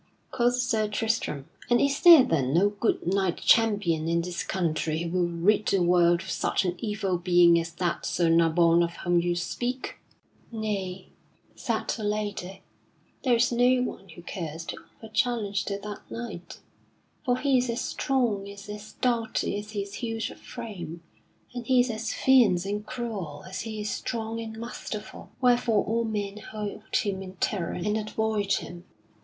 quoth 0.31 0.55
Sir 0.55 0.87
Tristram, 0.87 1.47
"and 1.69 1.79
is 1.79 2.01
there 2.01 2.23
then 2.23 2.55
no 2.55 2.69
good 2.69 3.05
knight 3.05 3.37
champion 3.37 4.07
in 4.09 4.21
this 4.23 4.41
country 4.41 5.03
who 5.03 5.09
will 5.15 5.27
rid 5.27 5.67
the 5.67 5.83
world 5.83 6.21
of 6.23 6.31
such 6.31 6.65
an 6.65 6.73
evil 6.79 7.19
being 7.19 7.59
as 7.59 7.71
that 7.73 8.03
Sir 8.07 8.27
Nabon 8.27 8.81
of 8.83 8.93
whom 9.03 9.19
you 9.21 9.35
speak?" 9.35 9.97
"Nay," 10.51 11.09
said 11.55 11.87
the 11.89 12.03
lady, 12.03 12.63
"there 13.23 13.35
is 13.35 13.51
no 13.51 13.83
one 13.83 14.09
who 14.09 14.23
cares 14.23 14.65
to 14.65 14.77
offer 14.77 15.13
challenge 15.13 15.65
to 15.65 15.77
that 15.77 15.99
knight, 16.09 16.61
for 17.23 17.37
he 17.37 17.59
is 17.59 17.69
as 17.69 17.81
strong 17.81 18.47
and 18.49 18.69
as 18.69 18.93
doughty 19.01 19.55
as 19.59 19.73
he 19.73 19.83
is 19.83 19.93
huge 19.93 20.31
of 20.31 20.39
frame, 20.39 21.03
and 21.53 21.67
he 21.67 21.79
is 21.79 21.91
as 21.91 22.11
fierce 22.11 22.65
and 22.65 22.87
cruel 22.87 23.43
as 23.47 23.61
he 23.61 23.79
is 23.79 23.91
strong 23.91 24.39
and 24.39 24.57
masterful, 24.57 25.29
wherefore 25.41 25.85
all 25.85 26.05
men 26.05 26.37
hold 26.37 26.81
him 26.95 27.21
in 27.21 27.35
terror 27.35 27.73
and 27.73 27.95
avoid 27.99 28.53
him." 28.53 28.83